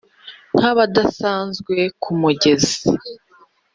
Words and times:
Nk' 0.57 0.69
abadasanzwe 0.71 1.75
ku 2.01 2.11
mugezi: 2.21 2.79